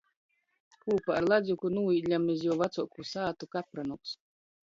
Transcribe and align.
Kūpā 0.85 1.17
ar 1.17 1.27
Ladzuku 1.31 1.71
nūīdļam 1.73 2.25
iz 2.37 2.41
juo 2.47 2.57
vacuoku 2.63 3.07
sātu 3.11 3.51
Kapranūs. 3.59 4.17